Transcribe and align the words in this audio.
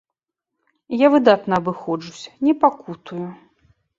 Я 1.01 1.07
выдатна 1.15 1.59
абыходжуся, 1.61 2.29
не 2.47 2.53
пакутую. 2.63 3.27